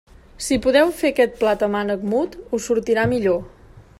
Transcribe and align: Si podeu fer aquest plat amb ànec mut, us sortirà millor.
Si 0.45 0.55
podeu 0.65 0.93
fer 1.01 1.11
aquest 1.15 1.35
plat 1.43 1.67
amb 1.69 1.79
ànec 1.81 2.09
mut, 2.15 2.39
us 2.59 2.69
sortirà 2.71 3.07
millor. 3.15 3.41